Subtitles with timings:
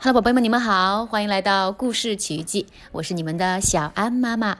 [0.00, 4.58] Hello，宝贝们，你们好，欢迎来到故事奇遇记，我是你们的小安妈妈。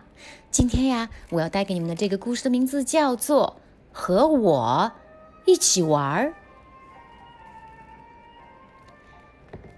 [0.51, 3.61] 今天呀，我要带给你们的这个故事的名字叫做
[3.97, 4.91] 《和我
[5.47, 6.35] 一起玩儿》。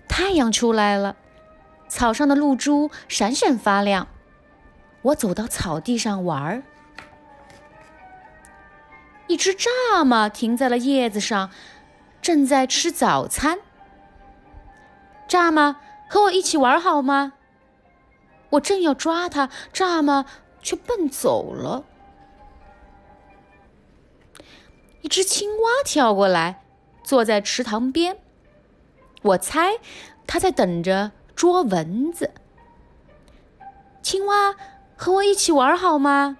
[0.09, 1.17] 太阳出来了，
[1.89, 4.09] 草上的露珠闪闪发亮。
[5.03, 6.63] 我走到草地上玩儿，
[9.27, 9.69] 一只蚱
[10.07, 11.51] 蜢停在了叶子上，
[12.23, 13.59] 正在吃早餐。
[15.31, 15.77] 蚱蜢，
[16.09, 17.35] 和我一起玩好吗？
[18.51, 20.27] 我正要抓它，蚱蜢
[20.61, 21.85] 却奔走了。
[25.03, 26.65] 一只青蛙跳过来，
[27.05, 28.19] 坐在池塘边。
[29.23, 29.79] 我猜
[30.27, 32.33] 它在等着捉蚊子。
[34.03, 34.57] 青蛙，
[34.97, 36.39] 和我一起玩好吗？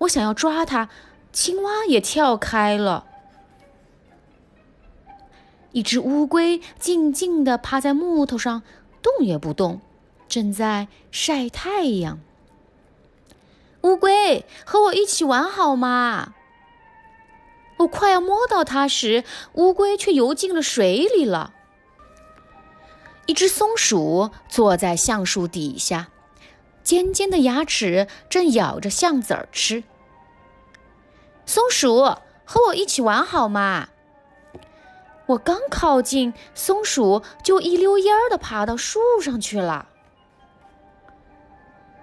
[0.00, 0.90] 我想要抓它，
[1.32, 3.06] 青蛙也跳开了。
[5.72, 8.62] 一只乌龟静静地趴在木头上，
[9.02, 9.80] 动也不动，
[10.28, 12.18] 正在晒太阳。
[13.82, 16.34] 乌龟，和我一起玩好吗？
[17.78, 21.54] 我快要摸到它时，乌龟却游进了水里了。
[23.26, 26.08] 一只松鼠坐在橡树底下，
[26.82, 29.84] 尖尖的牙齿正咬着橡子儿吃。
[31.46, 33.88] 松鼠，和我一起玩好吗？
[35.30, 39.86] 我刚靠近松鼠，就一溜烟儿的爬到树上去了。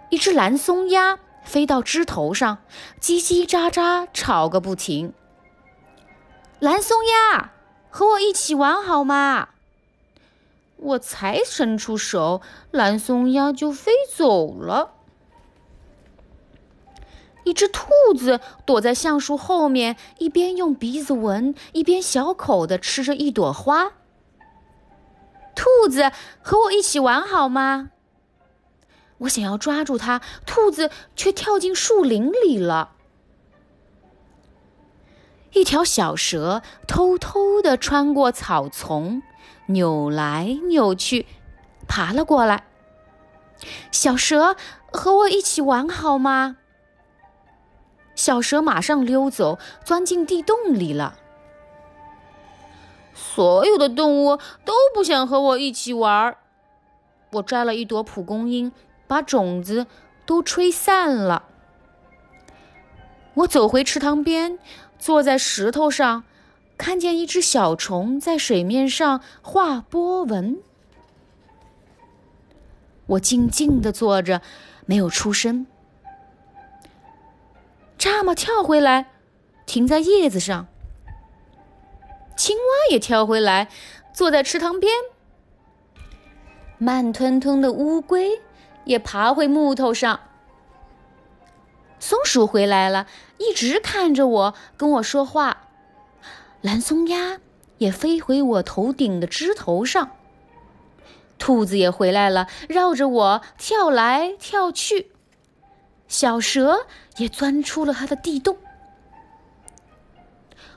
[0.09, 2.59] 一只蓝松鸦飞到枝头上，
[3.01, 5.13] 叽叽喳喳吵个不停。
[6.59, 7.51] 蓝松鸦，
[7.89, 9.49] 和我一起玩好吗？
[10.77, 12.41] 我才伸出手，
[12.71, 14.93] 蓝松鸦就飞走了。
[17.47, 23.93] 一只兔子躲在橡树后面，一边用鼻子闻，一边小口的吃着一朵花。
[25.55, 27.91] 兔子，和我一起玩好吗？
[29.19, 32.91] 我想要抓住它，兔子却跳进树林里了。
[35.53, 39.23] 一条小蛇偷偷的穿过草丛，
[39.67, 41.25] 扭来扭去，
[41.87, 42.65] 爬了过来。
[43.89, 44.57] 小蛇，
[44.91, 46.57] 和我一起玩好吗？
[48.17, 51.17] 小蛇马上溜走，钻进地洞里了。
[53.13, 56.35] 所有的动物都不想和我一起玩。
[57.33, 58.71] 我摘了一朵蒲公英，
[59.05, 59.85] 把种子
[60.25, 61.43] 都吹散了。
[63.35, 64.57] 我走回池塘边，
[64.97, 66.23] 坐在石头上，
[66.77, 70.57] 看见一只小虫在水面上画波纹。
[73.05, 74.41] 我静静的坐着，
[74.87, 75.67] 没有出声。
[77.97, 79.11] 蚱蜢跳回来，
[79.65, 80.67] 停在叶子上。
[82.35, 83.69] 青蛙也跳回来，
[84.13, 84.93] 坐在池塘边。
[86.77, 88.39] 慢吞吞的乌龟
[88.85, 90.19] 也爬回木头上。
[91.99, 93.07] 松鼠回来了，
[93.39, 95.63] 一直看着我，跟我说话。
[96.61, 97.39] 蓝松鸦
[97.79, 100.11] 也飞回我头顶的枝头上。
[101.39, 105.11] 兔子也回来了，绕着我跳来跳去。
[106.07, 106.87] 小蛇
[107.17, 108.57] 也钻出了它的地洞，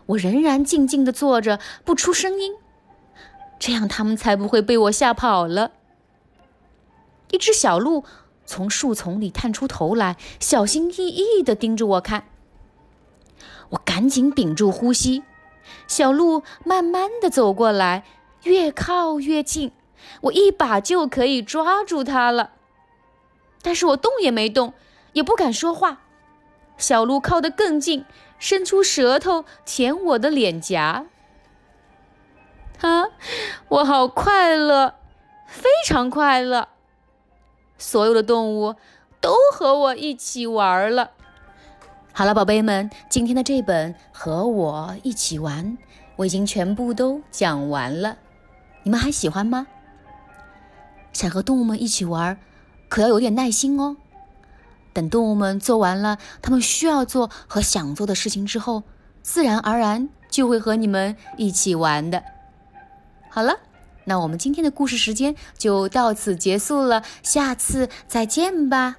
[0.06, 2.54] 我仍然静静的坐着，不出声音，
[3.58, 5.72] 这样它们才不会被我吓跑了。
[7.30, 8.04] 一只小鹿
[8.44, 12.24] 从树丛里探出头来，小心翼翼的盯着我看。
[13.70, 15.22] 我赶紧屏住呼吸。
[15.86, 18.04] 小鹿慢慢的走过来，
[18.42, 19.70] 越靠越近，
[20.22, 22.50] 我一把就可以抓住它了。
[23.62, 24.74] 但是我动也没动。
[25.12, 26.00] 也不敢说话，
[26.76, 28.04] 小鹿靠得更近，
[28.38, 31.06] 伸出舌头舔我的脸颊。
[32.81, 33.04] 啊，
[33.69, 34.94] 我好快乐，
[35.47, 36.69] 非常快乐！
[37.76, 38.76] 所有的动物
[39.20, 41.10] 都和我一起玩了。
[42.12, 45.65] 好了，宝贝们，今天的这本《和我一起玩》，
[46.16, 48.16] 我已经全部都讲完了。
[48.82, 49.66] 你们还喜欢吗？
[51.12, 52.38] 想和动物们一起玩，
[52.88, 53.96] 可要有点耐心哦。
[54.92, 58.82] 等动物们做完了他们需要做和想做的事情之后，
[59.22, 62.22] 自然而然就会和你们一起玩的。
[63.28, 63.58] 好了，
[64.04, 68.96] 那我们今天的故事时间就到此结束了，下次再见吧。